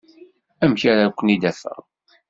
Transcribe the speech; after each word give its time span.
Amek 0.63 0.81
ara 0.91 1.05
ken-id-afeɣ? 1.17 1.79